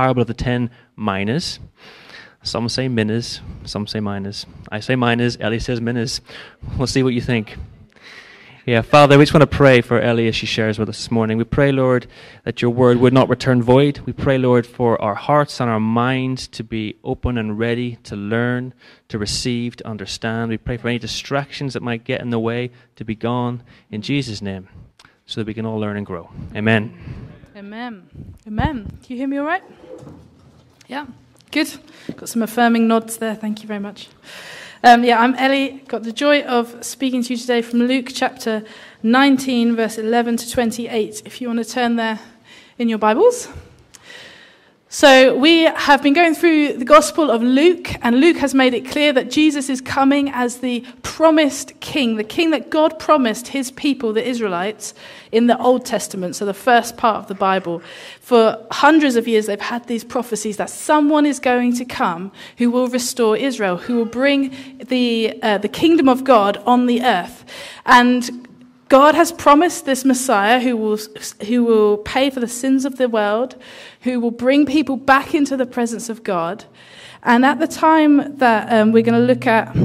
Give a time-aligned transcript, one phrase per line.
[0.00, 1.58] parable of the ten minas.
[2.42, 4.46] Some say minas, some say minas.
[4.72, 6.22] I say minas, Ellie says minas.
[6.78, 7.58] We'll see what you think.
[8.64, 11.10] Yeah, Father, we just want to pray for Ellie as she shares with us this
[11.10, 11.36] morning.
[11.36, 12.06] We pray, Lord,
[12.44, 13.98] that your word would not return void.
[14.06, 18.16] We pray, Lord, for our hearts and our minds to be open and ready to
[18.16, 18.72] learn,
[19.08, 20.48] to receive, to understand.
[20.48, 24.00] We pray for any distractions that might get in the way to be gone in
[24.00, 24.66] Jesus' name
[25.26, 26.30] so that we can all learn and grow.
[26.56, 27.30] Amen.
[27.60, 28.08] Amen.
[28.46, 28.86] Amen.
[29.02, 29.62] Can you hear me all right?
[30.88, 31.04] Yeah.
[31.50, 31.70] Good.
[32.16, 33.34] Got some affirming nods there.
[33.34, 34.08] Thank you very much.
[34.82, 35.82] Um, yeah, I'm Ellie.
[35.86, 38.64] Got the joy of speaking to you today from Luke chapter
[39.02, 41.20] 19, verse 11 to 28.
[41.26, 42.18] If you want to turn there
[42.78, 43.48] in your Bibles.
[44.92, 48.90] So, we have been going through the Gospel of Luke, and Luke has made it
[48.90, 53.70] clear that Jesus is coming as the promised king, the king that God promised his
[53.70, 54.92] people, the Israelites,
[55.30, 57.80] in the Old Testament, so the first part of the Bible.
[58.20, 62.68] For hundreds of years, they've had these prophecies that someone is going to come who
[62.68, 67.44] will restore Israel, who will bring the, uh, the kingdom of God on the earth.
[67.86, 68.48] And
[68.90, 70.98] God has promised this Messiah who will,
[71.46, 73.54] who will pay for the sins of the world,
[74.00, 76.64] who will bring people back into the presence of God.
[77.22, 79.76] And at the time that um, we're going to look at,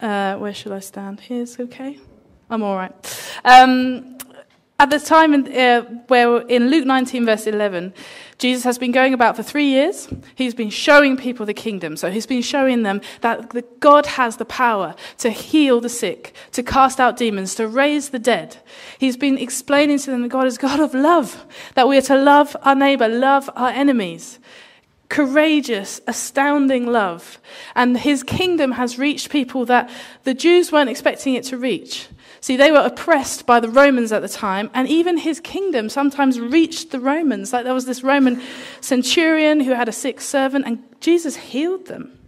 [0.00, 1.18] uh, where should I stand?
[1.18, 1.98] Here's okay.
[2.48, 2.92] I'm all right.
[3.44, 4.17] Um,
[4.80, 7.92] at the time in, uh, where in Luke 19, verse 11,
[8.38, 10.08] Jesus has been going about for three years.
[10.36, 11.96] He's been showing people the kingdom.
[11.96, 16.62] So he's been showing them that God has the power to heal the sick, to
[16.62, 18.58] cast out demons, to raise the dead.
[18.98, 22.16] He's been explaining to them that God is God of love, that we are to
[22.16, 24.38] love our neighbor, love our enemies
[25.08, 27.40] courageous, astounding love.
[27.74, 29.90] And his kingdom has reached people that
[30.24, 32.08] the Jews weren't expecting it to reach.
[32.40, 36.38] See, they were oppressed by the Romans at the time, and even his kingdom sometimes
[36.38, 37.52] reached the Romans.
[37.52, 38.40] Like there was this Roman
[38.80, 42.18] centurion who had a sick servant, and Jesus healed them.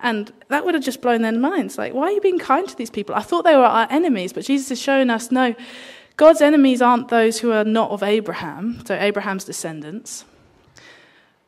[0.00, 1.78] And that would have just blown their minds.
[1.78, 3.14] Like, why are you being kind to these people?
[3.14, 5.54] I thought they were our enemies, but Jesus is showing us no,
[6.16, 10.24] God's enemies aren't those who are not of Abraham, so Abraham's descendants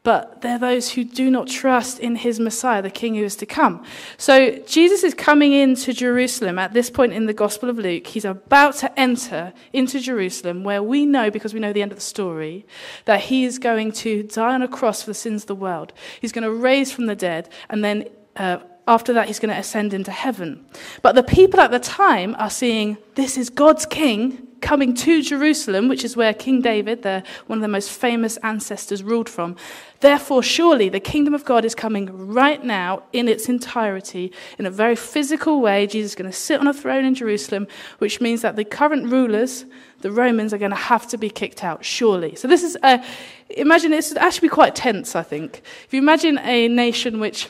[0.06, 3.44] but they're those who do not trust in his Messiah, the King who is to
[3.44, 3.82] come.
[4.18, 8.06] So Jesus is coming into Jerusalem at this point in the Gospel of Luke.
[8.06, 11.98] He's about to enter into Jerusalem, where we know, because we know the end of
[11.98, 12.64] the story,
[13.06, 15.92] that he is going to die on a cross for the sins of the world.
[16.20, 19.58] He's going to raise from the dead, and then uh, after that, he's going to
[19.58, 20.64] ascend into heaven.
[21.02, 25.88] But the people at the time are seeing this is God's king coming to Jerusalem,
[25.88, 29.56] which is where King David, the, one of the most famous ancestors, ruled from.
[30.00, 34.70] Therefore, surely the kingdom of God is coming right now in its entirety, in a
[34.70, 35.86] very physical way.
[35.86, 37.66] Jesus is going to sit on a throne in Jerusalem,
[37.98, 39.64] which means that the current rulers,
[40.00, 42.34] the Romans, are going to have to be kicked out, surely.
[42.34, 43.02] So, this is, a,
[43.50, 45.62] imagine it's actually be quite tense, I think.
[45.84, 47.48] If you imagine a nation which,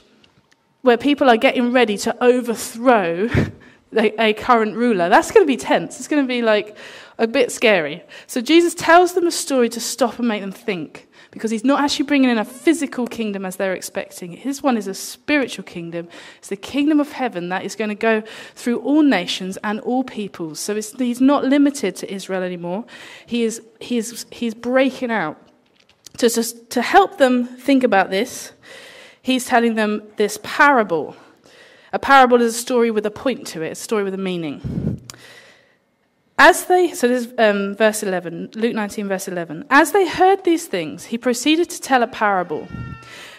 [0.82, 3.28] where people are getting ready to overthrow
[3.94, 5.08] a, current ruler.
[5.08, 5.98] That's going to be tense.
[5.98, 6.76] It's going to be like
[7.18, 8.02] a bit scary.
[8.26, 11.82] So Jesus tells them a story to stop and make them think because he's not
[11.82, 14.32] actually bringing in a physical kingdom as they're expecting.
[14.32, 16.08] His one is a spiritual kingdom.
[16.38, 18.22] It's the kingdom of heaven that is going to go
[18.54, 20.60] through all nations and all peoples.
[20.60, 22.84] So he's not limited to Israel anymore.
[23.26, 25.40] He is, he is, he's breaking out.
[26.18, 28.52] To, to, to help them think about this,
[29.20, 31.16] he's telling them this parable
[31.96, 35.00] a parable is a story with a point to it, a story with a meaning.
[36.38, 39.64] As they, so this is um, verse 11, Luke 19, verse 11.
[39.70, 42.68] As they heard these things, he proceeded to tell a parable.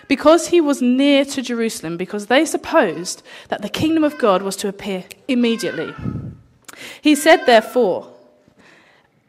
[0.07, 4.55] Because he was near to Jerusalem, because they supposed that the kingdom of God was
[4.55, 5.93] to appear immediately.
[7.03, 8.11] He said, therefore,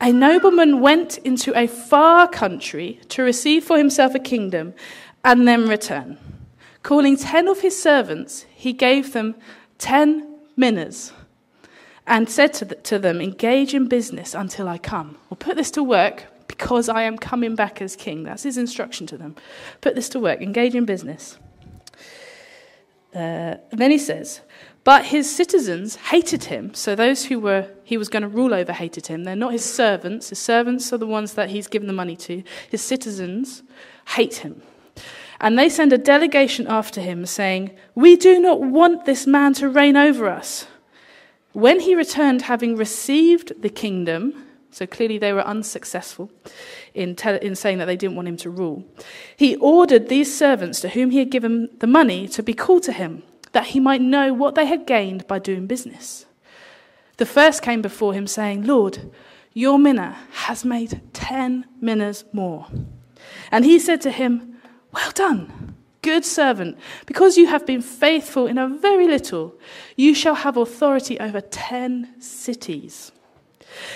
[0.01, 4.73] a nobleman went into a far country to receive for himself a kingdom
[5.23, 6.17] and then return.
[6.83, 9.35] Calling ten of his servants, he gave them
[9.79, 11.13] ten minas
[12.07, 15.19] and said to, the, to them, Engage in business until I come.
[15.31, 18.25] Or put this to work because I am coming back as king.
[18.25, 19.37] That's his instruction to them.
[19.81, 21.39] Put this to work, engage in business.
[23.15, 24.41] Uh, then he says,
[24.85, 26.73] but his citizens hated him.
[26.73, 29.25] So those who were he was going to rule over hated him.
[29.25, 30.31] They're not his servants.
[30.31, 32.43] His servants are the ones that he's given the money to.
[32.71, 33.63] His citizens
[34.07, 34.63] hate him.
[35.41, 39.69] And they send a delegation after him, saying, We do not want this man to
[39.69, 40.67] reign over us.
[41.53, 46.31] When he returned, having received the kingdom, so clearly they were unsuccessful
[46.95, 48.85] in, in saying that they didn't want him to rule,
[49.37, 52.93] he ordered these servants to whom he had given the money to be called to
[52.93, 56.27] him, that he might know what they had gained by doing business.
[57.17, 59.11] The first came before him, saying, Lord,
[59.53, 62.67] your mina has made ten minas more.
[63.51, 64.58] And he said to him,
[64.93, 66.79] Well done, good servant.
[67.07, 69.55] Because you have been faithful in a very little,
[69.97, 73.13] you shall have authority over ten cities.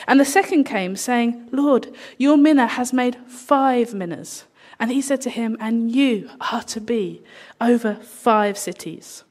[0.07, 4.45] And the second came, saying, Lord, your mina has made five minas.
[4.79, 7.23] And he said to him, And you are to be
[7.61, 9.25] over five cities.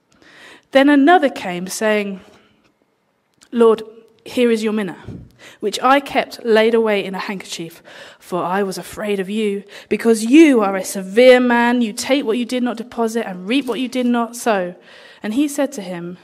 [0.71, 2.21] Then another came, saying,
[3.51, 3.83] Lord,
[4.25, 4.97] here is your mina,
[5.59, 7.81] which I kept laid away in a handkerchief,
[8.19, 11.81] for I was afraid of you, because you are a severe man.
[11.81, 14.75] You take what you did not deposit and reap what you did not sow.
[15.23, 16.17] And he said to him,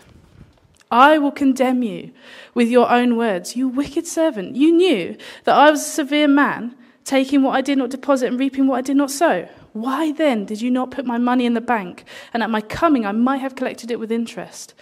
[0.90, 2.12] I will condemn you
[2.54, 3.56] with your own words.
[3.56, 7.78] You wicked servant, you knew that I was a severe man, taking what I did
[7.78, 9.50] not deposit and reaping what I did not sow.
[9.74, 12.04] Why then did you not put my money in the bank?
[12.34, 14.74] And at my coming I might have collected it with interest.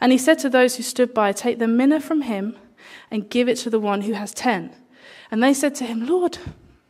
[0.00, 2.56] And he said to those who stood by, Take the mina from him
[3.12, 4.74] and give it to the one who has ten.
[5.30, 6.38] And they said to him, Lord,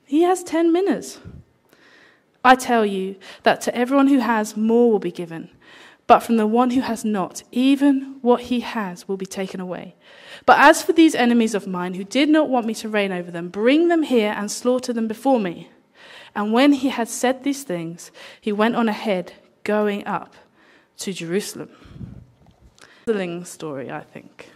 [0.06, 1.20] he has ten minas.
[2.42, 5.50] I tell you that to everyone who has, more will be given
[6.06, 9.94] but from the one who has not, even what he has will be taken away.
[10.44, 13.30] But as for these enemies of mine who did not want me to reign over
[13.30, 15.70] them, bring them here and slaughter them before me.
[16.34, 18.10] And when he had said these things,
[18.40, 19.32] he went on ahead,
[19.64, 20.34] going up
[20.98, 21.70] to Jerusalem.
[23.06, 24.50] Thrilling story, I think.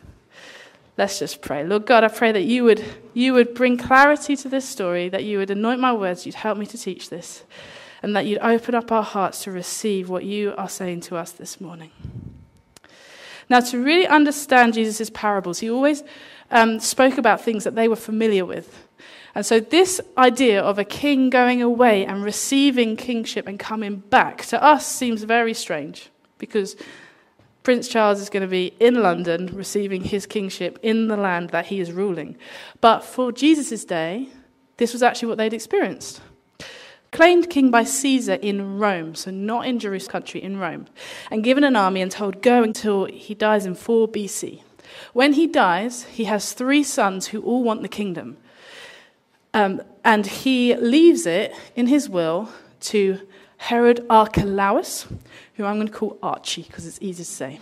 [0.99, 1.65] Let's just pray.
[1.65, 2.83] Lord God, I pray that you would,
[3.13, 6.57] you would bring clarity to this story, that you would anoint my words, you'd help
[6.57, 7.45] me to teach this
[8.03, 11.33] and that you'd open up our hearts to receive what you are saying to us
[11.33, 11.91] this morning.
[13.49, 16.03] Now, to really understand Jesus' parables, he always
[16.51, 18.87] um, spoke about things that they were familiar with.
[19.35, 24.45] And so, this idea of a king going away and receiving kingship and coming back
[24.47, 26.77] to us seems very strange because
[27.67, 31.67] Prince Charles is going to be in London receiving his kingship in the land that
[31.67, 32.37] he is ruling.
[32.81, 34.29] But for Jesus' day,
[34.77, 36.21] this was actually what they'd experienced
[37.11, 40.87] claimed king by Caesar in Rome, so not in Jerusalem country, in Rome,
[41.29, 44.63] and given an army and told, Go until he dies in 4 BC.
[45.13, 48.37] When he dies, he has three sons who all want the kingdom.
[49.53, 52.49] Um, and he leaves it in his will
[52.93, 53.27] to
[53.57, 55.07] Herod Archelaus,
[55.55, 57.61] who I'm going to call Archie because it's easy to say.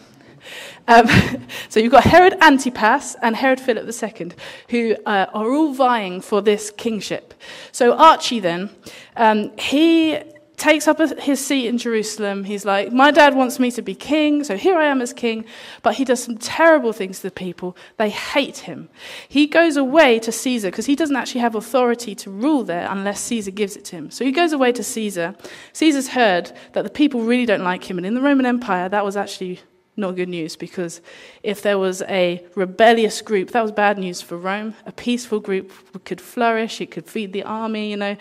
[0.89, 1.07] Um,
[1.69, 4.33] so you've got Herod Antipas and Herod Philip II,
[4.69, 7.35] who uh, are all vying for this kingship.
[7.73, 8.71] So Archie then,
[9.17, 10.21] um, he
[10.57, 12.45] takes up his seat in Jerusalem.
[12.45, 15.45] He's like, My dad wants me to be king, so here I am as king.
[15.83, 17.77] But he does some terrible things to the people.
[17.97, 18.89] They hate him.
[19.29, 23.21] He goes away to Caesar because he doesn't actually have authority to rule there unless
[23.21, 24.11] Caesar gives it to him.
[24.11, 25.35] So he goes away to Caesar.
[25.73, 27.99] Caesar's heard that the people really don't like him.
[27.99, 29.61] And in the Roman Empire, that was actually
[29.97, 31.01] not good news because
[31.43, 34.75] if there was a rebellious group, that was bad news for Rome.
[34.87, 35.73] A peaceful group
[36.05, 38.17] could flourish, it could feed the army, you know.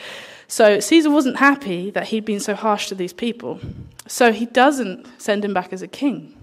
[0.47, 3.59] So Caesar wasn't happy that he'd been so harsh to these people.
[4.07, 6.35] So he doesn't send him back as a king.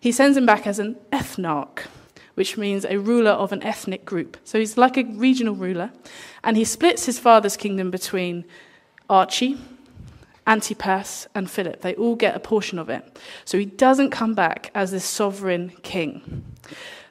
[0.00, 1.86] He sends him back as an ethnarch,
[2.34, 4.36] which means a ruler of an ethnic group.
[4.42, 5.92] So he's like a regional ruler,
[6.42, 8.44] and he splits his father's kingdom between
[9.08, 9.58] Archie,
[10.46, 11.82] Antipas, and Philip.
[11.82, 13.18] They all get a portion of it.
[13.44, 16.44] So he doesn't come back as this sovereign king.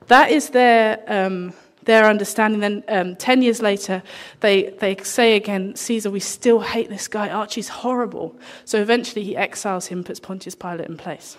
[0.07, 2.59] That is their, um, their understanding.
[2.59, 4.03] Then, um, 10 years later,
[4.41, 7.29] they, they say again, Caesar, we still hate this guy.
[7.29, 8.35] Archie's horrible.
[8.65, 11.37] So eventually he exiles him, puts Pontius Pilate in place.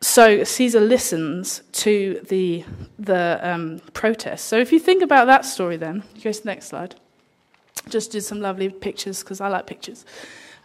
[0.00, 2.64] So Caesar listens to the,
[2.98, 4.46] the um, protest.
[4.46, 6.96] So if you think about that story, then, you go to the next slide
[7.88, 10.04] just did some lovely pictures because I like pictures.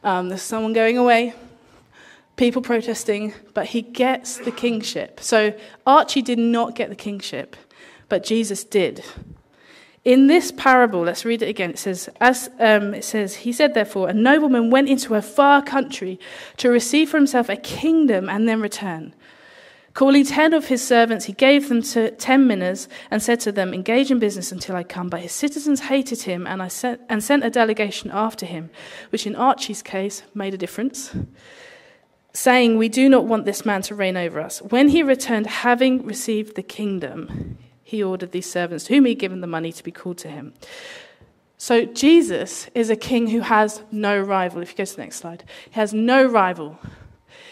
[0.04, 1.34] Um, there's someone going away,
[2.36, 5.20] people protesting, but he gets the kingship.
[5.20, 5.54] So
[5.86, 7.56] Archie did not get the kingship,
[8.10, 9.04] but Jesus did.
[10.06, 11.72] In this parable, let's read it again.
[11.72, 15.62] It says, as um, it says, he said, therefore, a nobleman went into a far
[15.62, 16.18] country
[16.58, 19.14] to receive for himself a kingdom and then return.
[19.98, 23.74] Calling ten of his servants, he gave them to ten minas and said to them,
[23.74, 25.10] Engage in business until I come.
[25.10, 28.70] But his citizens hated him and, I sent, and sent a delegation after him,
[29.10, 31.16] which in Archie's case made a difference,
[32.32, 34.62] saying, We do not want this man to reign over us.
[34.62, 39.20] When he returned, having received the kingdom, he ordered these servants, to whom he had
[39.20, 40.54] given the money, to be called to him.
[41.58, 44.62] So Jesus is a king who has no rival.
[44.62, 46.78] If you go to the next slide, he has no rival.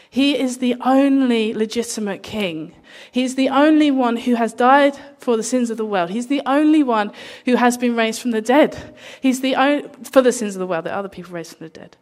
[0.09, 2.73] He is the only legitimate king.
[3.11, 6.09] He's the only one who has died for the sins of the world.
[6.09, 7.11] He's the only one
[7.45, 8.95] who has been raised from the dead.
[9.21, 11.69] He's the only, for the sins of the world that other people raised from the
[11.69, 11.97] dead.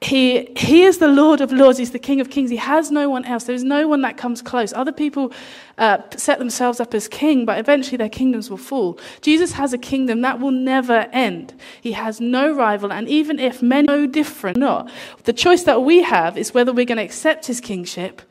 [0.00, 1.78] He, he is the Lord of Lords.
[1.78, 2.50] He's the King of Kings.
[2.50, 3.44] He has no one else.
[3.44, 4.72] There is no one that comes close.
[4.72, 5.32] Other people
[5.76, 8.98] uh, set themselves up as king, but eventually their kingdoms will fall.
[9.22, 11.52] Jesus has a kingdom that will never end.
[11.80, 14.88] He has no rival, and even if many no different, not
[15.24, 18.22] the choice that we have is whether we're going to accept his kingship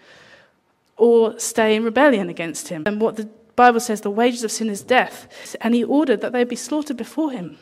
[0.96, 2.84] or stay in rebellion against him.
[2.86, 6.32] And what the Bible says, the wages of sin is death, and he ordered that
[6.32, 7.58] they be slaughtered before him.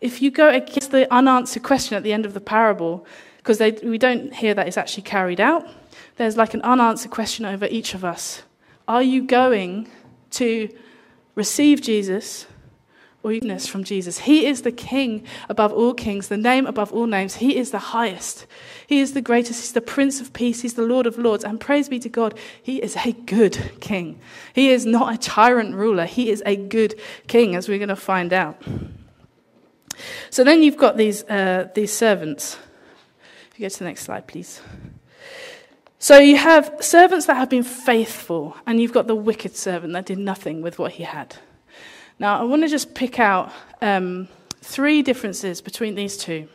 [0.00, 3.98] If you go against the unanswered question at the end of the parable, because we
[3.98, 5.66] don't hear that it's actually carried out,
[6.16, 8.42] there's like an unanswered question over each of us.
[8.88, 9.88] Are you going
[10.32, 10.68] to
[11.34, 12.46] receive Jesus
[13.22, 14.20] or goodness from Jesus?
[14.20, 17.36] He is the King above all kings, the name above all names.
[17.36, 18.46] He is the highest.
[18.86, 19.60] He is the greatest.
[19.60, 20.62] He's the Prince of Peace.
[20.62, 21.44] He's the Lord of Lords.
[21.44, 24.18] And praise be to God, He is a good King.
[24.54, 26.06] He is not a tyrant ruler.
[26.06, 28.62] He is a good King, as we're going to find out.
[30.30, 32.58] So then you've got these, uh, these servants.
[33.50, 34.60] If you go to the next slide, please.
[35.98, 40.06] So you have servants that have been faithful, and you've got the wicked servant that
[40.06, 41.36] did nothing with what he had.
[42.18, 43.52] Now, I want to just pick out
[43.82, 44.28] um,
[44.62, 46.48] three differences between these two.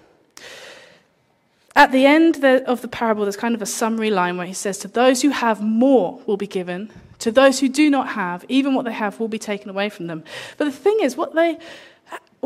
[1.76, 4.78] At the end of the parable, there's kind of a summary line where he says,
[4.80, 8.76] To those who have more will be given, to those who do not have, even
[8.76, 10.24] what they have will be taken away from them.
[10.58, 11.58] But the thing is, what they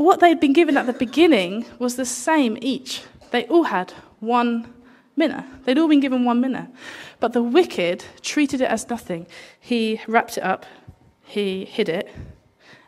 [0.04, 3.04] what they'd been given at the beginning was the same each.
[3.32, 4.74] They all had one
[5.16, 5.46] mina.
[5.66, 6.72] They'd all been given one mina.
[7.20, 9.28] But the wicked treated it as nothing.
[9.60, 10.66] He wrapped it up,
[11.24, 12.10] he hid it,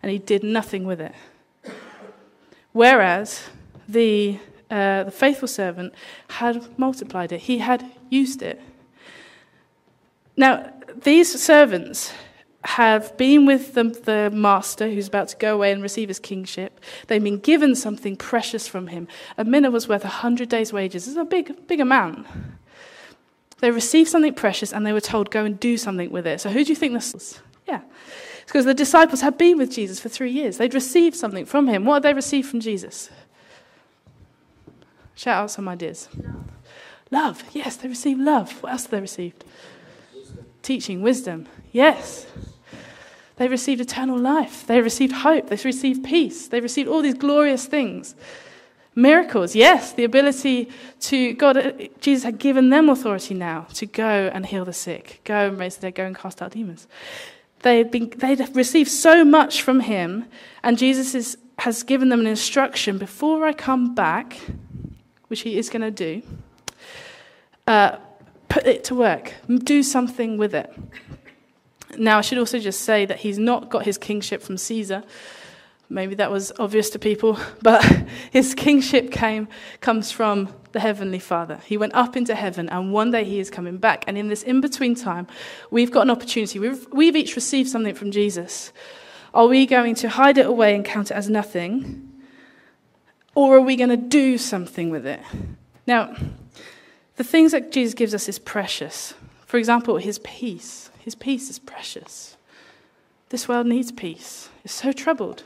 [0.01, 1.13] and he did nothing with it.
[2.71, 3.49] Whereas
[3.87, 4.39] the,
[4.69, 5.93] uh, the faithful servant
[6.29, 8.61] had multiplied it, he had used it.
[10.37, 12.13] Now, these servants
[12.63, 16.79] have been with the, the, master who's about to go away and receive his kingship.
[17.07, 19.07] They've been given something precious from him.
[19.37, 21.07] A mina was worth a hundred days' wages.
[21.07, 22.27] It's a big, big amount.
[23.59, 26.41] They received something precious and they were told, go and do something with it.
[26.41, 27.39] So who do you think this was?
[27.67, 27.81] Yeah.
[28.41, 30.57] It's because the disciples had been with Jesus for three years.
[30.57, 31.85] They'd received something from him.
[31.85, 33.09] What had they received from Jesus?
[35.15, 36.09] Shout out some ideas.
[36.15, 36.33] Love.
[37.11, 37.43] love.
[37.53, 38.51] Yes, they received love.
[38.63, 39.33] What else did they receive?
[40.61, 41.47] Teaching, wisdom.
[41.71, 42.27] Yes.
[43.37, 44.67] They received eternal life.
[44.67, 45.49] They received hope.
[45.49, 46.47] They received peace.
[46.47, 48.15] They received all these glorious things.
[48.93, 54.45] Miracles, yes, the ability to, God, Jesus had given them authority now to go and
[54.45, 56.87] heal the sick, go and raise the dead, go and cast out demons.
[57.59, 60.25] They'd, been, they'd received so much from him,
[60.61, 64.37] and Jesus is, has given them an instruction before I come back,
[65.29, 66.21] which he is going to do,
[67.67, 67.95] uh,
[68.51, 70.69] put it to work, do something with it.
[71.97, 75.03] Now, I should also just say that he's not got his kingship from Caesar.
[75.89, 77.81] Maybe that was obvious to people, but
[78.29, 79.47] his kingship came
[79.79, 81.61] comes from the heavenly Father.
[81.65, 84.03] He went up into heaven, and one day he is coming back.
[84.05, 85.27] And in this in between time,
[85.69, 86.59] we've got an opportunity.
[86.59, 88.73] We've, we've each received something from Jesus.
[89.33, 92.09] Are we going to hide it away and count it as nothing?
[93.33, 95.21] Or are we going to do something with it?
[95.87, 96.13] Now,
[97.21, 99.13] the things that Jesus gives us is precious.
[99.45, 100.89] For example, his peace.
[100.97, 102.35] His peace is precious.
[103.29, 104.49] This world needs peace.
[104.63, 105.43] It's so troubled.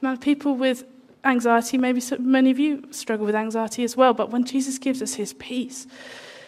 [0.00, 0.82] Now, people with
[1.24, 5.14] anxiety, maybe many of you struggle with anxiety as well, but when Jesus gives us
[5.14, 5.86] his peace,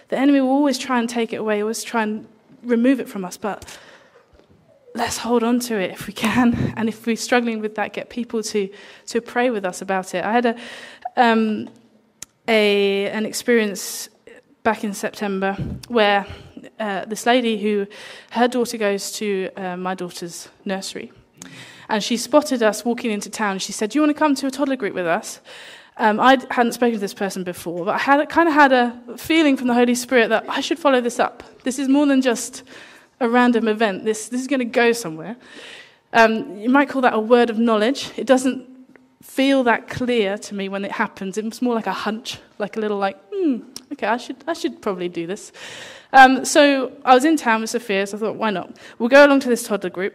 [0.09, 2.27] the enemy will always try and take it away, always try and
[2.65, 3.79] remove it from us, but
[4.97, 6.75] let's hold on to it if we can.
[6.77, 8.69] And if we're struggling with that, get people to,
[9.07, 10.25] to pray with us about it.
[10.25, 10.57] I had a,
[11.17, 11.69] um,
[12.49, 14.09] a, an experience
[14.65, 15.53] back in September
[15.89, 16.27] where
[16.81, 17.87] uh, this lady who
[18.31, 21.13] her daughter goes to uh, my daughter's nursery.
[21.91, 23.59] And she spotted us walking into town.
[23.59, 25.41] She said, Do you want to come to a toddler group with us?
[25.99, 28.99] Um, I hadn't spoken to this person before, but I had kind of had a
[29.19, 31.43] feeling from the Holy Spirit that I should follow this up.
[31.63, 32.63] This is more than just
[33.21, 35.37] a random event, this, this is going to go somewhere.
[36.15, 38.13] Um, you might call that a word of knowledge.
[38.17, 38.74] It doesn't
[39.25, 41.39] feel that clear to me when it happens.
[41.39, 43.61] It's more like a hunch, like a little like, hmm,
[43.93, 45.51] okay, I should, I should probably do this.
[46.13, 48.77] Um, so I was in town with Sophia, so I thought, why not?
[48.99, 50.15] We'll go along to this toddler group.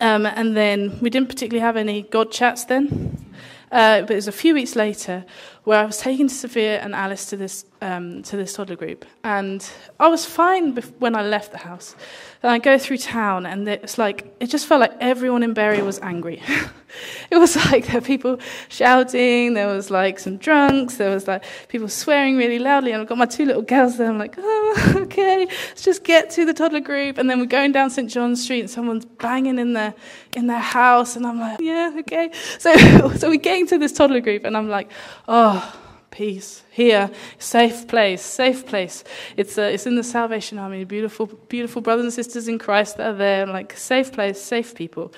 [0.00, 3.24] Um, and then we didn't particularly have any God chats then.
[3.70, 5.24] Uh, but it was a few weeks later
[5.64, 9.68] where I was taking Sophia and Alice to this um, to this toddler group, and
[9.98, 11.96] I was fine bef- when I left the house.
[12.44, 15.80] And I go through town, and it's like it just felt like everyone in Bury
[15.80, 16.42] was angry.
[17.30, 21.42] it was like there were people shouting, there was like some drunks, there was like
[21.68, 24.10] people swearing really loudly, and I've got my two little girls there.
[24.10, 27.72] I'm like, oh, okay, let's just get to the toddler group, and then we're going
[27.72, 29.94] down St John's Street, and someone's banging in their
[30.36, 32.30] in their house, and I'm like, yeah, okay.
[32.58, 32.74] So
[33.16, 34.90] so we're getting to this toddler group, and I'm like,
[35.28, 35.80] oh
[36.14, 36.62] peace.
[36.70, 39.02] Here, safe place, safe place.
[39.36, 43.10] It's, uh, it's in the Salvation Army, beautiful, beautiful brothers and sisters in Christ that
[43.10, 45.12] are there, like safe place, safe people.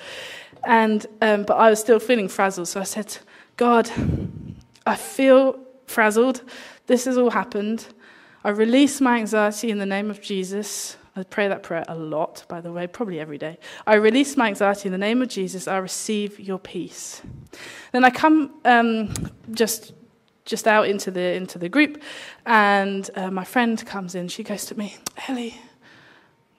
[0.63, 3.15] And, um, but I was still feeling frazzled, so I said,
[3.57, 3.89] God,
[4.87, 6.41] I feel frazzled.
[6.87, 7.85] This has all happened.
[8.43, 10.97] I release my anxiety in the name of Jesus.
[11.15, 13.59] I pray that prayer a lot, by the way, probably every day.
[13.85, 15.67] I release my anxiety in the name of Jesus.
[15.67, 17.21] I receive your peace.
[17.91, 19.13] Then I come um,
[19.51, 19.93] just
[20.47, 22.01] just out into the into the group,
[22.45, 24.27] and uh, my friend comes in.
[24.27, 24.95] She goes to me,
[25.27, 25.59] Ellie,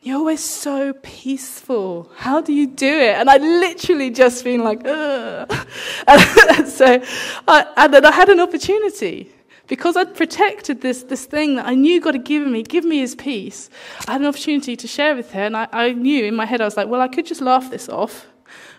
[0.03, 2.11] you're always so peaceful.
[2.17, 3.17] How do you do it?
[3.17, 5.51] And I literally just been like, Ugh.
[6.07, 7.03] and so,
[7.49, 9.33] I, and then I had an opportunity
[9.67, 12.99] because I'd protected this, this thing that I knew God had given me, give me
[12.99, 13.69] his peace,
[14.07, 15.43] I had an opportunity to share with her.
[15.43, 17.71] And I, I knew in my head, I was like, well, I could just laugh
[17.71, 18.27] this off,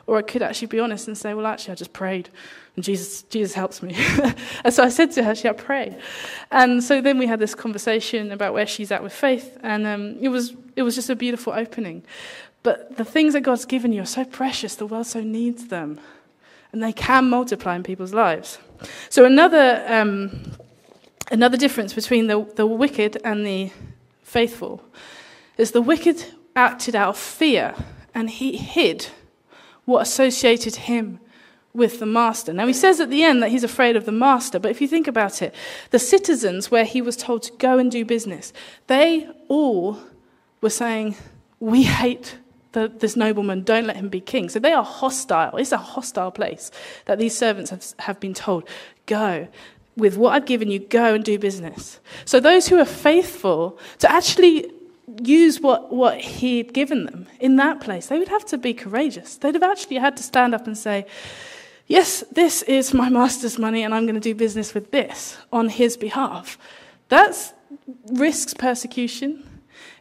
[0.07, 2.29] or I could actually be honest and say, well, actually, I just prayed.
[2.75, 3.95] And Jesus, Jesus helps me.
[4.63, 5.97] and so I said to her, she, I prayed.
[6.51, 9.57] And so then we had this conversation about where she's at with faith.
[9.61, 12.03] And um, it, was, it was just a beautiful opening.
[12.63, 15.99] But the things that God's given you are so precious, the world so needs them.
[16.71, 18.59] And they can multiply in people's lives.
[19.09, 20.53] So another um,
[21.31, 23.71] Another difference between the, the wicked and the
[24.23, 24.83] faithful
[25.57, 27.75] is the wicked acted out of fear
[28.15, 29.07] and he hid
[29.89, 31.19] what associated him
[31.73, 32.51] with the master.
[32.53, 34.87] Now, he says at the end that he's afraid of the master, but if you
[34.87, 35.53] think about it,
[35.91, 38.53] the citizens where he was told to go and do business,
[38.87, 39.99] they all
[40.61, 41.15] were saying,
[41.59, 42.37] We hate
[42.71, 44.49] the, this nobleman, don't let him be king.
[44.49, 45.57] So they are hostile.
[45.57, 46.71] It's a hostile place
[47.05, 48.67] that these servants have, have been told,
[49.05, 49.47] Go
[49.95, 51.99] with what I've given you, go and do business.
[52.25, 54.71] So those who are faithful to actually
[55.21, 59.37] use what, what he'd given them in that place, they would have to be courageous.
[59.37, 61.05] They'd have actually had to stand up and say,
[61.87, 65.69] Yes, this is my master's money, and I'm going to do business with this on
[65.69, 66.57] his behalf.
[67.09, 67.53] That
[68.11, 69.43] risks persecution.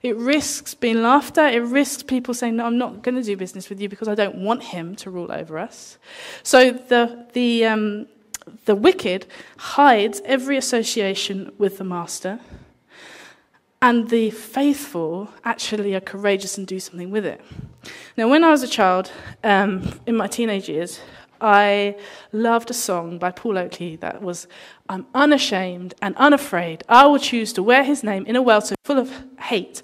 [0.03, 1.55] It risks being laughed at.
[1.55, 4.15] It risks people saying, No, I'm not going to do business with you because I
[4.15, 5.99] don't want him to rule over us.
[6.43, 8.07] So the, the, um,
[8.67, 12.39] the wicked hides every association with the master,
[13.81, 17.41] and the faithful actually are courageous and do something with it.
[18.17, 19.13] Now, when I was a child,
[19.45, 21.01] um, in my teenage years,
[21.41, 21.97] I
[22.33, 24.49] loved a song by Paul Oakley that was,
[24.89, 26.83] I'm unashamed and unafraid.
[26.89, 29.83] I will choose to wear his name in a so full of hate.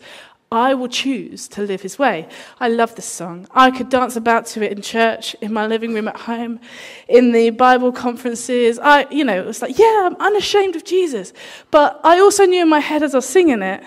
[0.53, 2.29] I will choose to live his way.
[2.61, 3.49] I love this song.
[3.51, 6.61] I could dance about to it in church, in my living room at home,
[7.09, 8.79] in the Bible conferences.
[8.79, 11.33] I, you know, it was like, yeah, I'm unashamed of Jesus.
[11.71, 13.83] But I also knew in my head as I was singing it,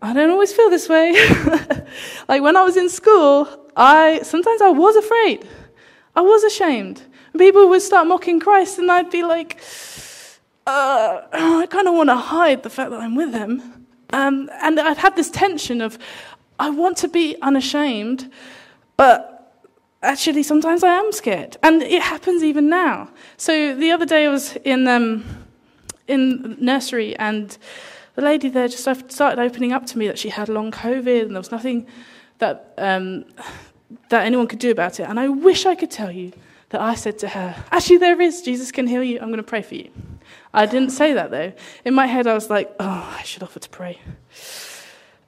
[0.00, 1.12] I don't always feel this way.
[2.28, 5.48] like when I was in school, I sometimes I was afraid.
[6.14, 7.02] I was ashamed.
[7.36, 9.60] People would start mocking Christ, and I'd be like,
[10.66, 13.77] uh, I kind of want to hide the fact that I'm with him.
[14.12, 15.98] Um, and I'd had this tension of,
[16.58, 18.30] I want to be unashamed,
[18.96, 19.38] but
[20.02, 21.56] actually sometimes I am scared.
[21.62, 23.10] And it happens even now.
[23.36, 25.24] So the other day I was in, um,
[26.06, 27.56] in nursery and
[28.14, 31.30] the lady there just started opening up to me that she had long COVID and
[31.30, 31.86] there was nothing
[32.38, 33.24] that, um,
[34.08, 35.04] that anyone could do about it.
[35.04, 36.32] And I wish I could tell you
[36.70, 38.42] that I said to her, Actually, there is.
[38.42, 39.18] Jesus can heal you.
[39.20, 39.90] I'm going to pray for you.
[40.52, 41.52] I didn't say that though.
[41.84, 44.00] In my head, I was like, Oh, I should offer to pray.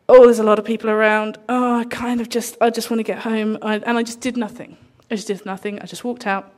[0.09, 1.39] Oh, there's a lot of people around.
[1.49, 3.59] Oh, I kind of just, I just want to get home.
[3.63, 4.77] I, and I just did nothing.
[5.11, 5.79] I just did nothing.
[5.81, 6.53] I just walked out.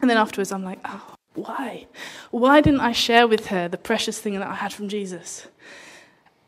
[0.00, 1.86] And then afterwards, I'm like, Oh, why?
[2.30, 5.46] Why didn't I share with her the precious thing that I had from Jesus?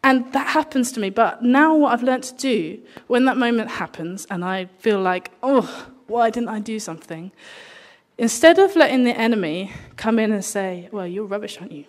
[0.05, 1.11] And that happens to me.
[1.11, 5.31] But now, what I've learned to do when that moment happens and I feel like,
[5.43, 7.31] oh, why didn't I do something?
[8.23, 11.87] Instead of letting the enemy come in and say, Well, you're rubbish, aren't you?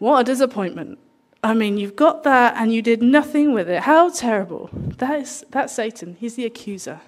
[0.00, 0.98] What a disappointment.
[1.44, 3.84] I mean, you've got that and you did nothing with it.
[3.84, 4.68] How terrible.
[4.72, 6.16] That is, that's Satan.
[6.18, 7.00] He's the accuser.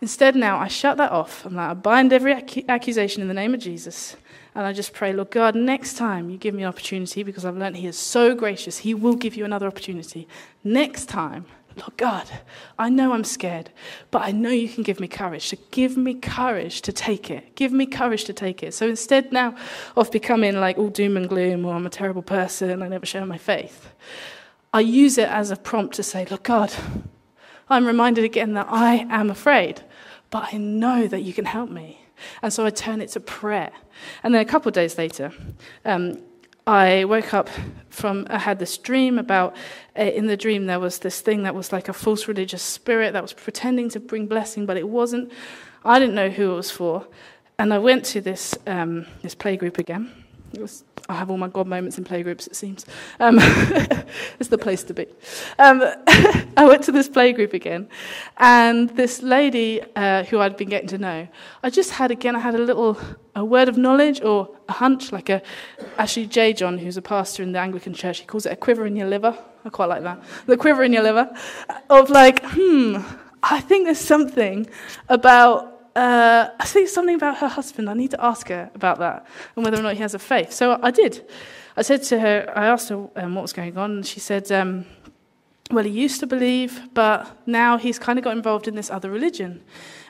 [0.00, 1.44] Instead, now I shut that off.
[1.44, 4.16] I'm like, I bind every ac- accusation in the name of Jesus.
[4.54, 7.58] And I just pray, Lord God, next time you give me an opportunity, because I've
[7.58, 10.26] learned He is so gracious, He will give you another opportunity.
[10.64, 11.44] Next time,
[11.76, 12.28] Lord God,
[12.78, 13.70] I know I'm scared,
[14.10, 15.48] but I know you can give me courage.
[15.48, 17.54] So give me courage to take it.
[17.54, 18.74] Give me courage to take it.
[18.74, 19.54] So instead now
[19.96, 23.24] of becoming like all doom and gloom or I'm a terrible person, I never share
[23.24, 23.92] my faith,
[24.72, 26.72] I use it as a prompt to say, Lord God,
[27.68, 29.82] I'm reminded again that I am afraid,
[30.30, 32.00] but I know that you can help me.
[32.42, 33.72] And so I turn it to prayer.
[34.22, 35.32] And then a couple of days later,
[35.84, 36.18] um,
[36.66, 37.48] I woke up
[37.88, 39.56] from, I had this dream about,
[39.98, 43.12] uh, in the dream, there was this thing that was like a false religious spirit
[43.12, 45.32] that was pretending to bring blessing, but it wasn't.
[45.84, 47.06] I didn't know who it was for.
[47.58, 50.19] And I went to this, um, this play group again.
[50.58, 52.84] Was, I have all my God moments in playgroups, it seems.
[53.20, 53.38] Um,
[54.40, 55.06] it's the place to be.
[55.58, 55.82] Um,
[56.56, 57.88] I went to this playgroup again,
[58.36, 61.28] and this lady uh, who I'd been getting to know,
[61.62, 62.98] I just had, again, I had a little
[63.36, 65.40] a word of knowledge or a hunch, like a,
[65.98, 66.52] actually, J.
[66.52, 69.08] John, who's a pastor in the Anglican church, he calls it a quiver in your
[69.08, 69.38] liver.
[69.64, 70.22] I quite like that.
[70.46, 71.30] The quiver in your liver,
[71.88, 72.96] of like, hmm,
[73.42, 74.68] I think there's something
[75.08, 77.90] about uh, I think something about her husband.
[77.90, 79.26] I need to ask her about that
[79.56, 80.52] and whether or not he has a faith.
[80.52, 81.26] So I did.
[81.76, 84.50] I said to her, I asked her um, what was going on, and she said,
[84.52, 84.86] um,
[85.70, 89.10] Well, he used to believe, but now he's kind of got involved in this other
[89.10, 89.62] religion.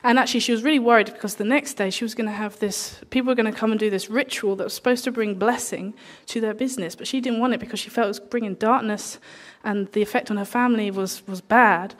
[0.03, 2.59] And actually, she was really worried because the next day she was going to have
[2.59, 5.35] this, people were going to come and do this ritual that was supposed to bring
[5.35, 5.93] blessing
[6.27, 9.19] to their business, but she didn't want it because she felt it was bringing darkness
[9.63, 11.95] and the effect on her family was, was bad.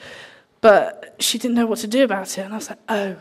[0.62, 2.42] But she didn't know what to do about it.
[2.42, 3.16] And I was like, Oh,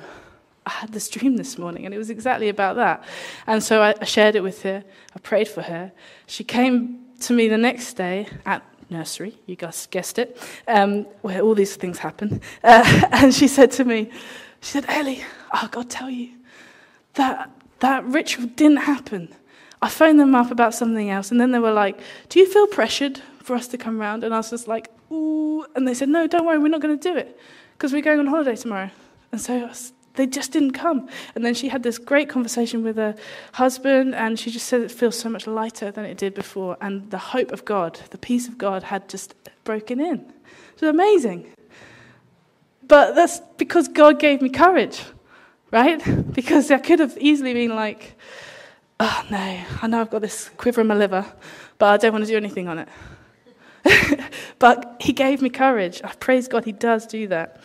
[0.70, 3.02] I had this dream this morning, and it was exactly about that.
[3.48, 4.84] And so I, shared it with her.
[5.16, 5.90] I prayed for her.
[6.26, 11.40] She came to me the next day at nursery, you guys guessed it, um, where
[11.40, 12.40] all these things happen.
[12.62, 14.10] Uh, and she said to me,
[14.60, 16.30] she said, Ellie, oh, God tell you,
[17.14, 19.34] that, that ritual didn't happen.
[19.82, 22.68] I phoned them up about something else, and then they were like, Do you feel
[22.68, 24.22] pressured for us to come round?
[24.22, 25.64] And I was just like, Ooh.
[25.74, 27.36] And they said, No, don't worry, we're not going to do it
[27.72, 28.90] because we're going on holiday tomorrow.
[29.32, 31.08] And so I was they just didn't come.
[31.34, 33.14] And then she had this great conversation with her
[33.52, 36.76] husband, and she just said it feels so much lighter than it did before.
[36.82, 40.16] And the hope of God, the peace of God, had just broken in.
[40.18, 41.50] It was amazing.
[42.86, 45.02] But that's because God gave me courage,
[45.70, 46.02] right?
[46.34, 48.18] Because I could have easily been like,
[48.98, 51.24] oh no, I know I've got this quiver in my liver,
[51.78, 52.88] but I don't want to do anything on it.
[54.58, 56.02] but He gave me courage.
[56.04, 57.62] I praise God, He does do that.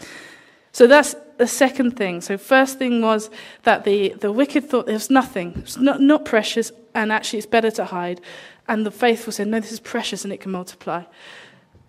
[0.72, 2.22] So that's the second thing.
[2.22, 3.30] So, first thing was
[3.64, 7.48] that the, the wicked thought there was nothing, it's not, not precious, and actually it's
[7.48, 8.22] better to hide.
[8.68, 11.04] And the faithful said, No, this is precious and it can multiply.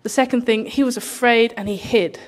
[0.03, 2.19] The second thing, he was afraid and he hid.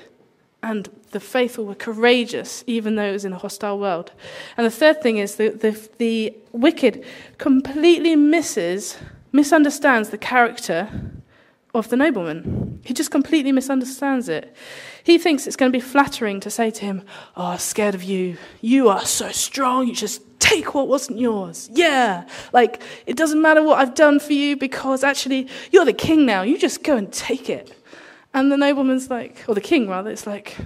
[0.62, 4.12] And the faithful were courageous, even though it was in a hostile world.
[4.56, 7.04] And the third thing is the, the, the wicked
[7.38, 8.98] completely misses,
[9.32, 10.88] misunderstands the character
[11.74, 12.69] of the nobleman.
[12.82, 14.54] He just completely misunderstands it.
[15.04, 17.02] He thinks it's going to be flattering to say to him,
[17.36, 18.36] Oh, I'm scared of you.
[18.60, 19.86] You are so strong.
[19.86, 21.68] You just take what wasn't yours.
[21.72, 22.26] Yeah.
[22.52, 26.42] Like, it doesn't matter what I've done for you because actually you're the king now.
[26.42, 27.76] You just go and take it.
[28.32, 30.56] And the nobleman's like, or the king rather, it's like,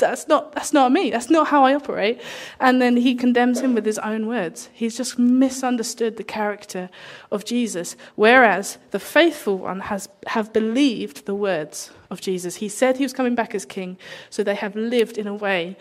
[0.00, 1.10] that's not, that's not me.
[1.10, 2.20] That's not how I operate.
[2.58, 4.68] And then he condemns him with his own words.
[4.72, 6.90] He's just misunderstood the character
[7.30, 7.96] of Jesus.
[8.16, 12.56] Whereas the faithful one has have believed the words of Jesus.
[12.56, 13.98] He said he was coming back as king,
[14.30, 15.76] so they have lived in a way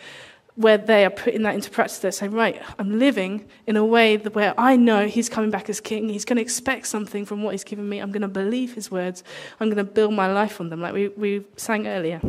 [0.56, 2.00] where they are putting that into practice.
[2.00, 5.80] They're saying, right, I'm living in a way where I know he's coming back as
[5.80, 6.10] king.
[6.10, 8.00] He's going to expect something from what he's given me.
[8.00, 9.24] I'm going to believe his words.
[9.60, 12.20] I'm going to build my life on them, like we, we sang earlier.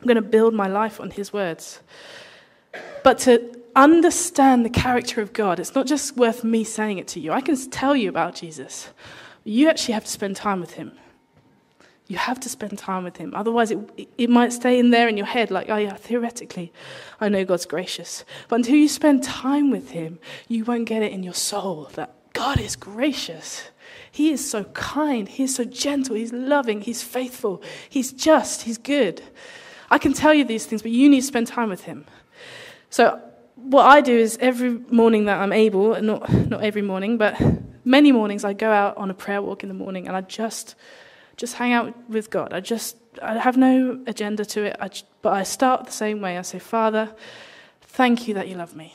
[0.00, 1.80] I'm going to build my life on his words.
[3.02, 7.20] But to understand the character of God, it's not just worth me saying it to
[7.20, 7.32] you.
[7.32, 8.88] I can tell you about Jesus.
[9.44, 10.92] You actually have to spend time with him.
[12.06, 13.34] You have to spend time with him.
[13.34, 16.72] Otherwise, it, it might stay in there in your head, like, oh, yeah, theoretically,
[17.20, 18.24] I know God's gracious.
[18.48, 22.14] But until you spend time with him, you won't get it in your soul that
[22.32, 23.64] God is gracious.
[24.10, 25.28] He is so kind.
[25.28, 26.16] He is so gentle.
[26.16, 26.80] He's loving.
[26.80, 27.62] He's faithful.
[27.88, 28.62] He's just.
[28.62, 29.22] He's good.
[29.90, 32.04] I can tell you these things, but you need to spend time with him.
[32.90, 33.20] So,
[33.56, 37.40] what I do is every morning that I'm able, not, not every morning, but
[37.84, 40.74] many mornings, I go out on a prayer walk in the morning and I just,
[41.36, 42.52] just hang out with God.
[42.52, 44.90] I just, I have no agenda to it, I,
[45.22, 46.38] but I start the same way.
[46.38, 47.14] I say, Father,
[47.80, 48.94] thank you that you love me.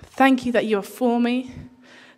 [0.00, 1.52] Thank you that you are for me.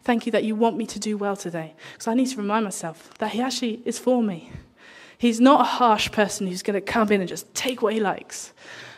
[0.03, 1.75] Thank you that you want me to do well today.
[1.93, 4.51] Because I need to remind myself that He actually is for me.
[5.21, 8.01] He's not a harsh person who's going to come in and just take what he
[8.01, 8.55] likes.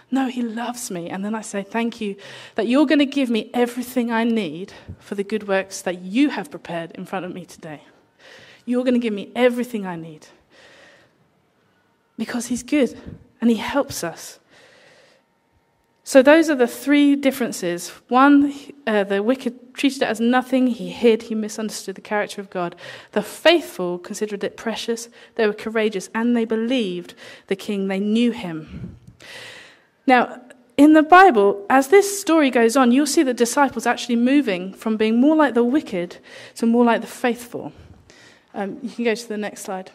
[0.09, 1.11] No, he loves me.
[1.11, 2.15] And then I say, Thank you
[2.55, 6.29] that you're going to give me everything I need for the good works that you
[6.29, 7.83] have prepared in front of me today.
[8.65, 10.29] You're going to give me everything I need.
[12.17, 12.97] Because he's good
[13.41, 14.39] and he helps us.
[16.05, 17.91] So, those are the three differences.
[18.09, 18.53] One,
[18.89, 22.75] uh, the wicked treated it as nothing, he hid, he misunderstood the character of God.
[23.13, 27.15] The faithful considered it precious, they were courageous, and they believed
[27.47, 28.97] the king, they knew him.
[30.05, 30.41] Now,
[30.77, 34.97] in the Bible, as this story goes on, you'll see the disciples actually moving from
[34.97, 36.17] being more like the wicked
[36.57, 37.73] to more like the faithful.
[38.55, 39.93] Um, you can go to the next slide.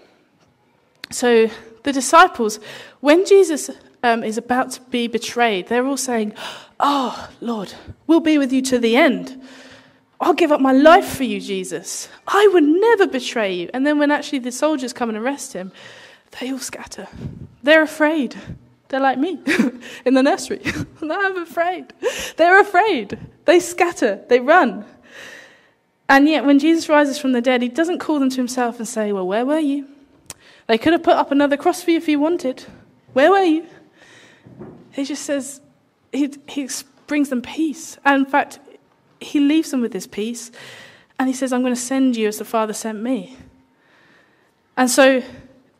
[1.11, 1.49] So,
[1.83, 2.59] the disciples,
[3.01, 3.69] when Jesus
[4.03, 6.33] um, is about to be betrayed, they're all saying,
[6.79, 7.73] Oh, Lord,
[8.05, 9.41] we'll be with you to the end.
[10.19, 12.09] I'll give up my life for you, Jesus.
[12.27, 13.69] I would never betray you.
[13.73, 15.71] And then when actually the soldiers come and arrest him,
[16.39, 17.07] they all scatter.
[17.61, 18.35] They're afraid.
[18.89, 19.39] They're like me
[20.05, 20.61] in the nursery.
[21.01, 21.93] I'm afraid.
[22.37, 23.19] They're afraid.
[23.45, 24.23] They scatter.
[24.27, 24.85] They run.
[26.09, 28.87] And yet, when Jesus rises from the dead, he doesn't call them to himself and
[28.87, 29.87] say, Well, where were you?
[30.67, 32.65] They could have put up another cross for you if he wanted.
[33.13, 33.65] Where were you?
[34.91, 35.61] He just says,
[36.11, 36.69] He, he
[37.07, 37.97] brings them peace.
[38.05, 38.59] And in fact,
[39.19, 40.51] he leaves them with this peace.
[41.19, 43.37] And he says, I'm going to send you as the Father sent me.
[44.75, 45.23] And so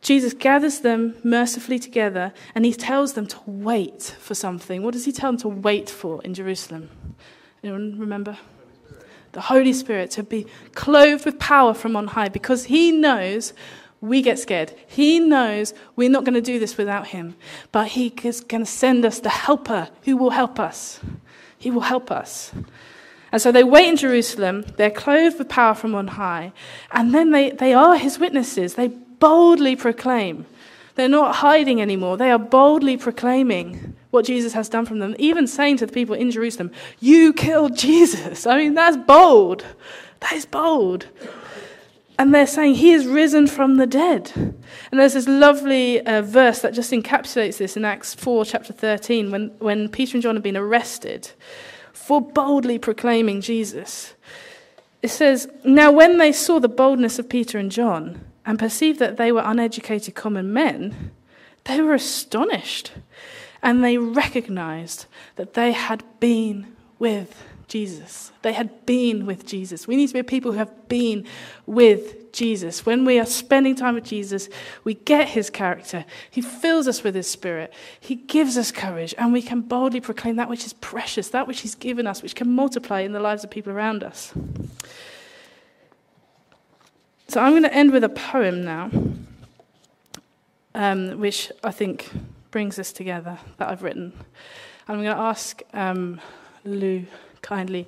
[0.00, 4.82] Jesus gathers them mercifully together and he tells them to wait for something.
[4.82, 6.90] What does he tell them to wait for in Jerusalem?
[7.62, 8.38] Anyone remember?
[9.32, 13.52] The Holy Spirit to be clothed with power from on high because he knows
[14.00, 14.74] we get scared.
[14.86, 17.34] He knows we're not going to do this without him,
[17.72, 21.00] but he is going to send us the helper who will help us.
[21.58, 22.52] He will help us.
[23.32, 26.52] And so they wait in Jerusalem, they're clothed with power from on high,
[26.92, 28.74] and then they, they are his witnesses.
[28.74, 30.46] They boldly proclaim.
[30.94, 32.16] They're not hiding anymore.
[32.16, 36.14] They are boldly proclaiming what Jesus has done from them, even saying to the people
[36.14, 38.46] in Jerusalem, You killed Jesus.
[38.46, 39.64] I mean, that's bold.
[40.20, 41.06] That is bold.
[42.18, 44.32] And they're saying, He is risen from the dead.
[44.34, 49.30] And there's this lovely uh, verse that just encapsulates this in Acts 4, chapter 13,
[49.30, 51.30] when, when Peter and John have been arrested
[51.92, 54.14] for boldly proclaiming Jesus.
[55.02, 59.18] It says, Now when they saw the boldness of Peter and John, and perceived that
[59.18, 61.12] they were uneducated common men,
[61.64, 62.92] they were astonished
[63.62, 65.04] and they recognized
[65.36, 68.32] that they had been with Jesus.
[68.42, 69.86] They had been with Jesus.
[69.86, 71.26] We need to be people who have been
[71.66, 72.86] with Jesus.
[72.86, 74.48] When we are spending time with Jesus,
[74.84, 76.04] we get his character.
[76.30, 77.72] He fills us with his spirit.
[78.00, 81.60] He gives us courage, and we can boldly proclaim that which is precious, that which
[81.60, 84.32] he's given us, which can multiply in the lives of people around us.
[87.28, 88.90] So I'm going to end with a poem now,
[90.74, 92.08] um, which I think
[92.50, 94.14] brings us together that I've written.
[94.88, 96.18] I'm going to ask um,
[96.64, 97.04] Lou
[97.42, 97.86] kindly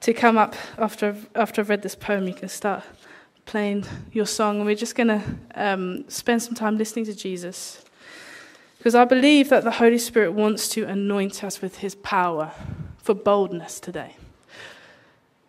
[0.00, 2.26] to come up after I've, after I've read this poem.
[2.26, 2.84] You can start
[3.46, 5.22] playing your song, and we're just going to
[5.54, 7.84] um, spend some time listening to Jesus.
[8.78, 12.52] Because I believe that the Holy Spirit wants to anoint us with his power
[12.98, 14.16] for boldness today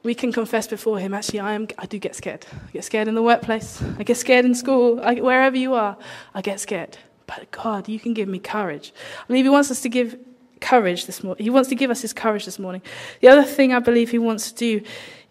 [0.03, 2.45] we can confess before Him, actually, I, am, I do get scared.
[2.67, 3.81] I get scared in the workplace.
[3.97, 4.99] I get scared in school.
[5.01, 5.97] I, wherever you are,
[6.33, 6.97] I get scared.
[7.27, 8.93] But God, you can give me courage.
[9.23, 10.17] I believe He wants us to give
[10.61, 11.43] courage this morning.
[11.43, 12.81] He wants to give us His courage this morning.
[13.21, 14.85] The other thing I believe He wants to do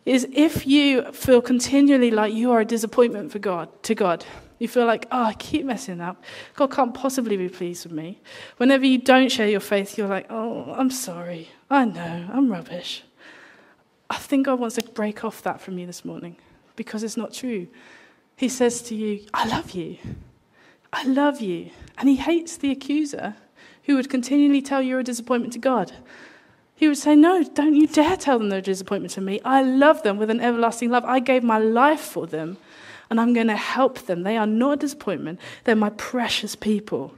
[0.05, 4.25] is if you feel continually like you are a disappointment for God, to God,
[4.59, 6.25] you feel like, oh, I keep messing up.
[6.55, 8.21] God can't possibly be pleased with me.
[8.57, 11.51] Whenever you don't share your faith, you're like, oh, I'm sorry.
[11.71, 13.05] I know, I'm rubbish.
[14.11, 16.37] I think God wants to break off that from you this morning
[16.75, 17.69] because it's not true.
[18.37, 19.99] He says to you, I love you.
[20.93, 21.71] I love you.
[21.99, 23.37] And he hates the accuser
[23.89, 25.93] who would continually tell you you're a disappointment to God.
[26.77, 29.41] He would say, No, don't you dare tell them they're a disappointment to me.
[29.47, 31.07] I love them with an everlasting love.
[31.07, 32.59] I gave my life for them,
[33.09, 34.25] and I'm going to help them.
[34.25, 37.15] They are not a disappointment, they're my precious people.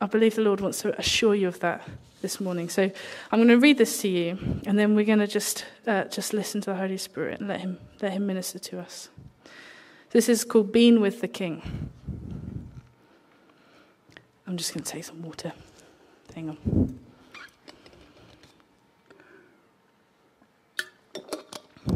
[0.00, 1.88] I believe the Lord wants to assure you of that
[2.20, 2.68] this morning.
[2.68, 2.90] So
[3.30, 6.32] I'm going to read this to you, and then we're going to just uh, just
[6.32, 9.08] listen to the Holy Spirit and let him let him minister to us.
[10.10, 11.90] This is called "Being with the King."
[14.48, 15.52] I'm just going to take some water.
[16.34, 16.98] Hang on.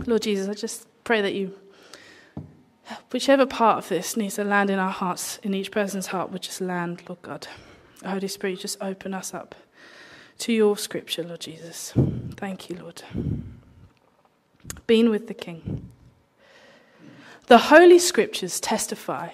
[0.07, 1.59] Lord Jesus, I just pray that you,
[3.11, 6.43] whichever part of this needs to land in our hearts, in each person's heart, would
[6.43, 7.49] just land, Lord God.
[8.05, 9.55] Holy Spirit, just open us up
[10.41, 11.95] to your scripture, Lord Jesus.
[12.37, 13.03] Thank you, Lord.
[14.87, 15.89] Being with the King.
[17.47, 19.31] The Holy Scriptures testify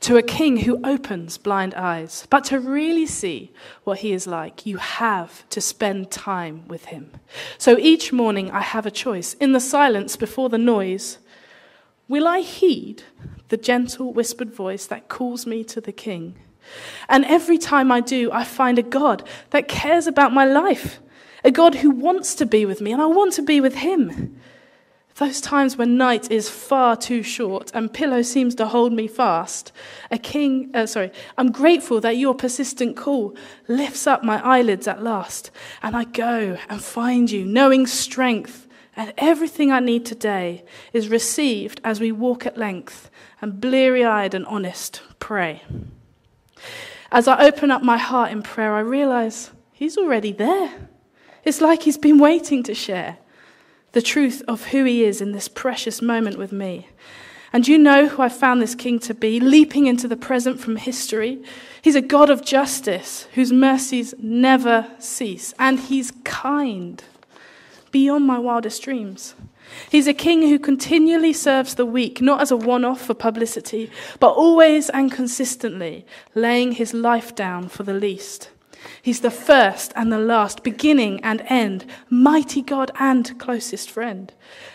[0.00, 2.26] to a king who opens blind eyes.
[2.30, 3.52] But to really see
[3.84, 7.10] what he is like, you have to spend time with him.
[7.58, 9.34] So each morning I have a choice.
[9.34, 11.18] In the silence before the noise,
[12.06, 13.02] will I heed
[13.48, 16.36] the gentle whispered voice that calls me to the king?
[17.08, 21.00] And every time I do, I find a God that cares about my life,
[21.42, 24.38] a God who wants to be with me, and I want to be with Him.
[25.18, 29.72] Those times when night is far too short and pillow seems to hold me fast,
[30.12, 33.34] a king, uh, sorry, I'm grateful that your persistent call
[33.66, 35.50] lifts up my eyelids at last,
[35.82, 41.80] and I go and find you, knowing strength and everything I need today is received
[41.82, 43.10] as we walk at length
[43.42, 45.64] and bleary eyed and honest pray.
[47.10, 50.88] As I open up my heart in prayer, I realize He's already there.
[51.42, 53.18] It's like He's been waiting to share.
[53.92, 56.88] The truth of who he is in this precious moment with me.
[57.52, 60.76] And you know who I found this king to be, leaping into the present from
[60.76, 61.42] history?
[61.80, 67.02] He's a God of justice whose mercies never cease, and he's kind
[67.90, 69.34] beyond my wildest dreams.
[69.90, 73.90] He's a king who continually serves the weak, not as a one off for publicity,
[74.18, 78.50] but always and consistently laying his life down for the least.
[79.02, 84.32] He's the first and the last, beginning and end, mighty God and closest friend.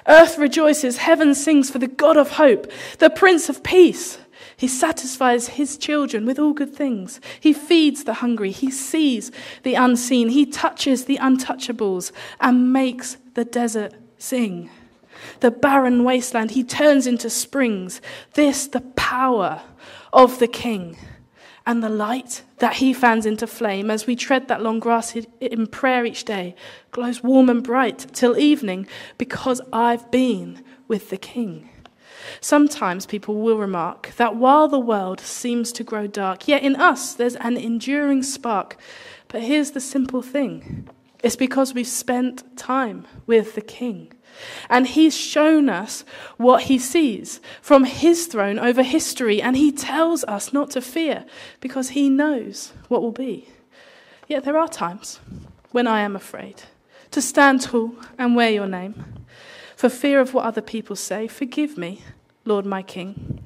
[0.08, 4.18] Earth rejoices, heaven sings for the God of hope, the Prince of Peace.
[4.56, 7.20] He satisfies his children with all good things.
[7.40, 8.52] He feeds the hungry.
[8.52, 9.32] He sees
[9.64, 10.30] the unseen.
[10.30, 14.70] He touches the untouchables and makes the desert sing.
[15.40, 18.02] The barren wasteland he turns into springs.
[18.34, 19.62] This, the power
[20.12, 20.98] of the King
[21.66, 25.68] and the light that he fans into flame as we tread that long grass in
[25.68, 26.56] prayer each day
[26.92, 31.70] glows warm and bright till evening because I've been with the King.
[32.42, 37.14] Sometimes people will remark that while the world seems to grow dark, yet in us
[37.14, 38.78] there's an enduring spark.
[39.28, 40.90] But here's the simple thing
[41.24, 44.12] it's because we've spent time with the King.
[44.70, 46.04] And he's shown us
[46.38, 51.26] what he sees from his throne over history, and he tells us not to fear
[51.60, 53.50] because he knows what will be.
[54.28, 55.20] Yet there are times
[55.72, 56.64] when I am afraid
[57.12, 59.06] to stand tall and wear your name.
[59.76, 62.02] For fear of what other people say, forgive me,
[62.46, 63.44] Lord my King.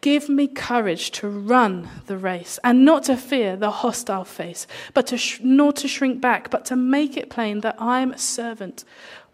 [0.00, 5.06] Give me courage to run the race and not to fear the hostile face, but
[5.08, 8.18] to sh- not to shrink back, but to make it plain that I am a
[8.18, 8.84] servant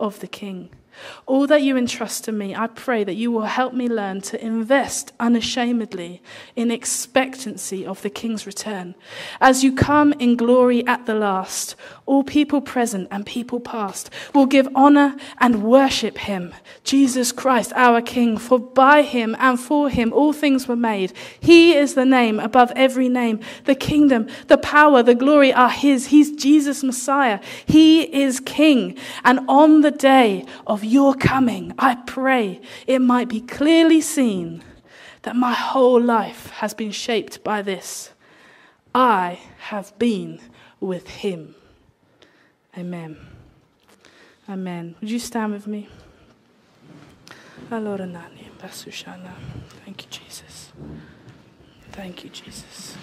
[0.01, 0.71] of the King.
[1.27, 4.45] All that you entrust to me, I pray that you will help me learn to
[4.45, 6.23] invest unashamedly
[6.55, 8.95] in expectancy of the King's return.
[9.41, 11.75] As you come in glory at the last,
[12.07, 16.55] all people present and people past will give honor and worship him,
[16.85, 21.13] Jesus Christ, our King, for by him and for him all things were made.
[21.41, 23.41] He is the name above every name.
[23.65, 26.07] The kingdom, the power, the glory are his.
[26.09, 27.41] He's Jesus Messiah.
[27.67, 28.97] He is King.
[29.25, 34.63] And on the day of your coming, I pray it might be clearly seen
[35.23, 38.13] that my whole life has been shaped by this.
[38.95, 40.41] I have been
[40.81, 41.55] with him.
[42.79, 43.17] Amen.
[44.49, 44.95] Amen.
[45.01, 45.89] Would you stand with me?
[49.85, 50.73] Thank you, Jesus.
[51.93, 52.97] Thank you, Jesus.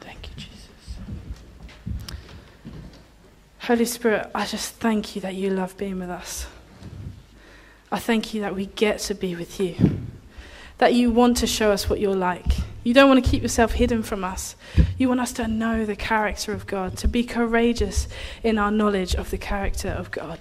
[0.00, 0.98] Thank you, Jesus.
[3.66, 6.48] Holy Spirit, I just thank you that you love being with us.
[7.92, 9.76] I thank you that we get to be with you,
[10.78, 12.56] that you want to show us what you're like.
[12.82, 14.56] You don't want to keep yourself hidden from us.
[14.98, 18.08] You want us to know the character of God, to be courageous
[18.42, 20.40] in our knowledge of the character of God.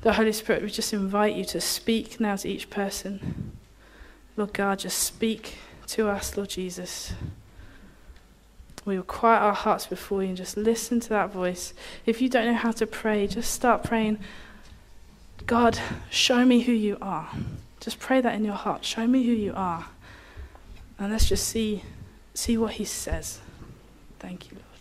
[0.00, 3.52] The Holy Spirit, we just invite you to speak now to each person.
[4.38, 7.12] Lord God, just speak to us, Lord Jesus.
[8.84, 11.72] We will quiet our hearts before you and just listen to that voice.
[12.04, 14.18] If you don't know how to pray, just start praying,
[15.46, 15.78] God,
[16.10, 17.30] show me who you are.
[17.80, 18.84] Just pray that in your heart.
[18.84, 19.86] Show me who you are.
[20.98, 21.82] And let's just see,
[22.34, 23.40] see what he says.
[24.18, 24.71] Thank you, Lord.